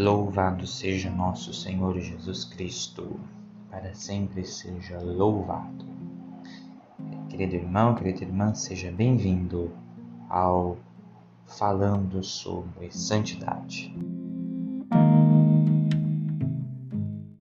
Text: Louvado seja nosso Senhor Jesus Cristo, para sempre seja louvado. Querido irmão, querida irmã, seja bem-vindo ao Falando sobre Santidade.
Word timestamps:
Louvado 0.00 0.64
seja 0.64 1.10
nosso 1.10 1.52
Senhor 1.52 1.98
Jesus 1.98 2.44
Cristo, 2.44 3.18
para 3.68 3.92
sempre 3.94 4.44
seja 4.44 4.96
louvado. 5.00 5.84
Querido 7.28 7.56
irmão, 7.56 7.96
querida 7.96 8.22
irmã, 8.22 8.54
seja 8.54 8.92
bem-vindo 8.92 9.72
ao 10.28 10.76
Falando 11.46 12.22
sobre 12.22 12.92
Santidade. 12.92 13.92